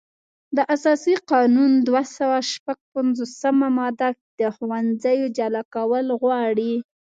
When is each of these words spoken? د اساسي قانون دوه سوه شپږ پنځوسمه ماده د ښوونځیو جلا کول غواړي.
د 0.57 0.59
اساسي 0.75 1.15
قانون 1.31 1.71
دوه 1.87 2.03
سوه 2.17 2.37
شپږ 2.51 2.77
پنځوسمه 2.93 3.67
ماده 3.77 4.09
د 4.39 4.41
ښوونځیو 4.55 5.27
جلا 5.37 5.63
کول 5.75 6.05
غواړي. 6.21 6.73